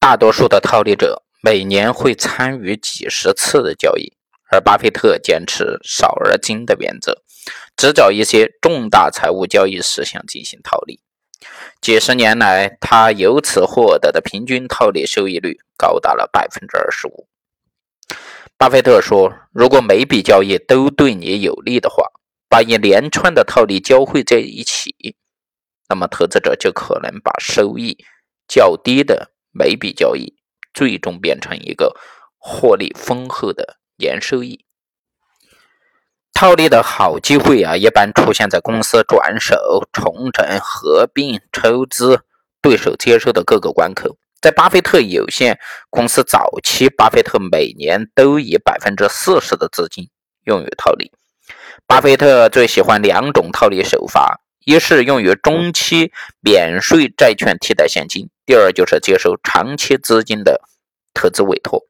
[0.00, 4.14] 大多数的套利者每年会参与几十次的交易，
[4.50, 7.22] 而巴菲特坚持少而精的原则，
[7.76, 11.00] 只找一些重大财务交易事项进行套利。
[11.82, 17.28] 几十年来，他由此获得的平均套利收益率高达了百分之二十五。
[18.56, 22.06] 巴菲特说：“如果每笔交易都对你有利的话，
[22.48, 25.14] 把一连串的套利交汇在一起，
[25.90, 27.98] 那么投资者就可能把收益
[28.48, 30.34] 较低的每笔交易，
[30.72, 31.96] 最终变成一个
[32.38, 34.64] 获利丰厚的年收益。
[36.32, 42.22] 套利的好机会啊，一般出现在公司转手、重整、合并、抽资、
[42.62, 44.16] 对手接收的各个关口。
[44.40, 45.58] 在巴菲特有限
[45.90, 50.08] 公司早期，巴菲特每年都以百分之四十的资金
[50.44, 51.12] 用于套利。”
[51.86, 60.60] 巴菲特最喜欢两种套利手法：一是用于中期免税债券替代现金；第二就是接受长期资金的
[61.14, 61.86] 投资委托。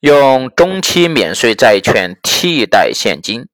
[0.00, 3.48] 用中期免税债券替代现金，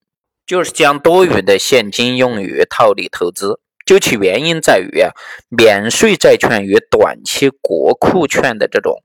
[0.46, 3.60] 就是将多余的现金用于套利投资。
[3.84, 5.10] 究其原因在于啊，
[5.48, 9.00] 免税债券与短期国库券的这种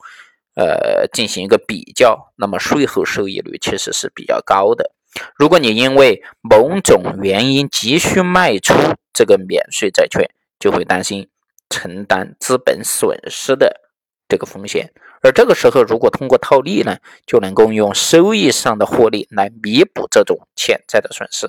[0.56, 4.92] 呃进行一个比较，那么税后收益率其实是比较高的。
[5.36, 8.74] 如果你因为某种原因急需卖出
[9.14, 11.30] 这个免税债券，就会担心
[11.70, 13.82] 承担资本损失的
[14.30, 14.92] 这个风险。
[15.22, 21.48] 而这个时候，如果通过套利呢，就能够用收益上的获利来弥补这种潜在的损失。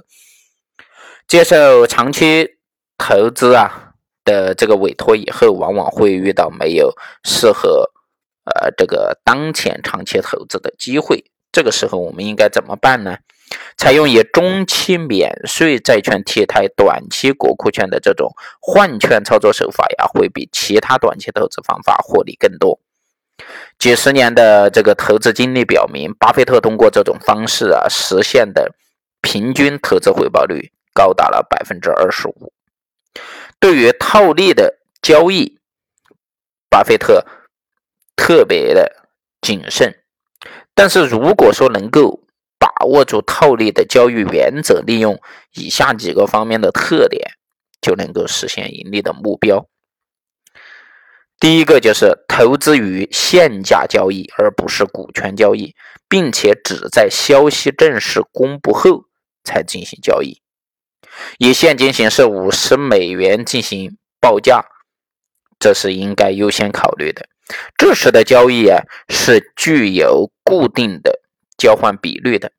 [1.27, 2.57] 接受长期
[2.99, 6.93] 投资啊的这个委托以后，往往会遇到没有
[7.25, 7.91] 适合
[8.45, 11.25] 呃这个当前长期投资的机会。
[11.51, 13.17] 这个时候，我们应该怎么办呢？
[13.77, 22.79] 采用以中期免税债券替代短期国库券的这种换券操作手法呀，会比其他短期投资方法获利更多。
[23.79, 28.75] 几十年的这个投资经历表明，巴菲特通过这种方式啊，实现的
[29.21, 32.53] 平均投资回报率高达了百分之二十五。
[33.59, 35.59] 对于套利的交易，
[36.71, 37.27] 巴菲特
[38.15, 39.09] 特别的
[39.41, 39.95] 谨慎。
[40.75, 42.22] 但是如果说能够，
[42.83, 45.21] 握住套利的交易原则，利用
[45.55, 47.33] 以下几个方面的特点，
[47.81, 49.67] 就能够实现盈利的目标。
[51.41, 55.75] 第一个就是投资于现价交易，而不是股权交易，
[56.09, 59.05] 并且只在消息正式公布后
[59.43, 60.41] 才进行交易。
[61.39, 64.65] 以现金形式五十美元进行报价，
[65.59, 67.27] 这是应该优先考虑的。
[67.77, 71.21] 这时的交易啊，是具有固定的。
[71.59, 72.51] 交换比率的，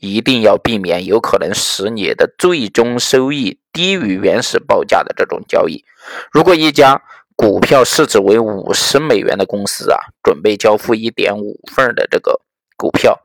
[0.00, 5.84] 一定要避免有可能使你的最终收益低于原始报价的这种交易。
[6.32, 7.02] 如果一家
[7.36, 12.40] 股票市值为五十美元的公司啊，准备交付一点五份的这个
[12.76, 13.18] 股票，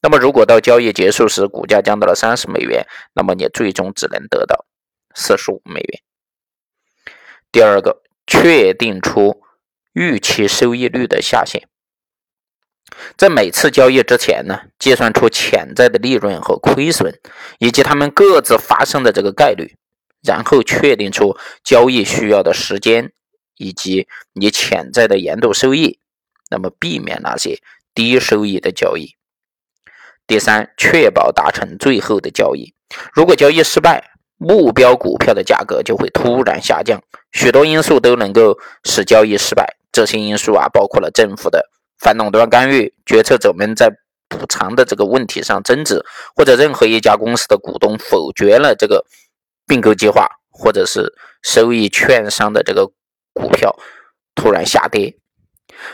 [0.00, 4.64] 那么如果到交易结束时股价降到了三十美元，那么你最终只能得到
[5.14, 6.00] 四十五美元。
[7.52, 9.42] 第二个，确定出
[9.92, 11.68] 预期收益率的下限。
[13.16, 17.18] 在每次交易之前呢，计算出潜在的利润和亏损，
[17.58, 19.76] 以及它们各自发生的这个概率，
[20.22, 23.12] 然后确定出交易需要的时间
[23.56, 25.98] 以及你潜在的年度收益，
[26.50, 27.60] 那么避免那些
[27.94, 29.14] 低收益的交易。
[30.26, 32.72] 第三，确保达成最后的交易。
[33.12, 37.02] 如果交易失败，目标股票的价格就会突然下降。
[37.32, 41.68] 许多因素都能够使交易失败，这些因素啊，包括了政府的。
[42.00, 43.90] 反垄断干预，决策者们在
[44.28, 49.04] 补偿的这个问题上争执，或者任何一家公司的股东否决了这个
[49.66, 51.12] 并购计划，或者是
[51.42, 52.86] 收益券商的这个
[53.34, 53.76] 股票
[54.34, 55.16] 突然下跌。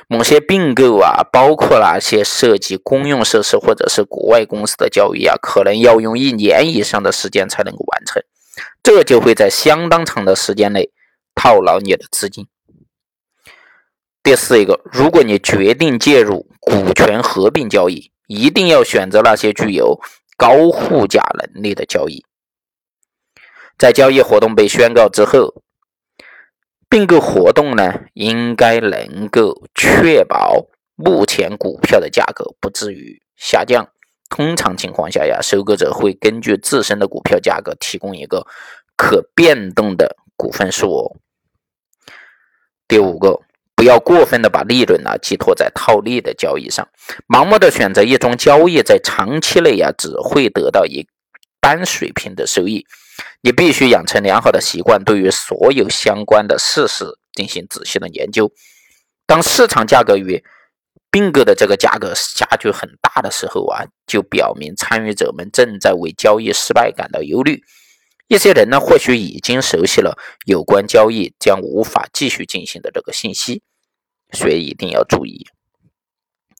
[0.09, 8.23] 某些并购啊，包括那些涉及公用设施或者是国外公司的交易啊，可能要用一年以上的时间才能够完成，
[8.83, 10.91] 这就会在相当长的时间内
[11.35, 12.49] 套牢你的资金。
[14.27, 20.01] 第四一个，如果你决定介入股权合并交易，一定要选择那些具有
[20.37, 22.25] 高护价能力的交易。
[23.79, 25.63] 在交易活动被宣告之后，
[26.89, 33.89] 并购活动呢，应该能够确保目前股票的价格不至于下降。
[34.29, 38.45] 通常情况下呀，收购者会根据自身的股票价格提供一个
[38.97, 41.17] 可变动的股份数额。
[42.89, 43.41] 第五个。
[43.77, 46.89] 不要过分的把利润呢寄托在套利的交易上，
[47.29, 51.07] 盲目的选择一种交易，在长期内呀只会得到一
[51.61, 52.87] 般水平的收益。
[53.43, 58.51] 你必须养成良好的习惯，对于所有相关的事实进行仔细的研究，
[59.27, 60.43] 当市场价格与
[61.11, 67.63] 并购的这个价格差距很大的时候啊，就表明参与者们正在为交易失败感到忧虑。
[68.29, 73.63] 一些人呢，或许已经熟悉了有关交易将无法继续进行的这个信息，
[74.33, 75.47] 所以一定要注意。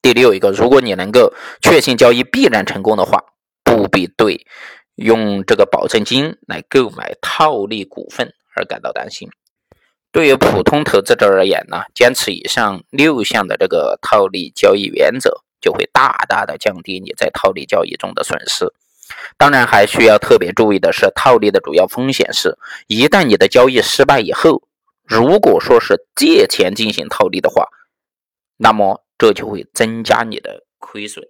[0.01, 3.25] 第六一个，如果你能够确信交易必然成功的话，
[3.65, 4.47] 不必对
[4.95, 9.29] 用这个保证金来购买套利股份而感到担心。
[10.13, 18.73] 对于普通投资者而言呢，坚持以上六项的这个套利交易原则，就会大大的降低你在套利交易中的损失。
[19.37, 22.57] 当然，还需要特别注意的是，套利的主要风险是，
[22.87, 24.63] 一旦你的交易失败以后，
[25.05, 27.67] 如果说是借钱进行套利的话，
[28.57, 31.25] 那么这就会增加你的亏损。